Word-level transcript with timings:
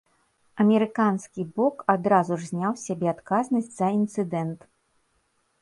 Амерыканская 0.63 1.45
бок 1.59 1.75
адразу 1.95 2.33
ж 2.45 2.51
зняла 2.53 2.73
з 2.79 2.87
сябе 2.87 3.07
адказнасць 3.15 3.71
за 3.77 3.87
інцыдэнт. 3.99 4.59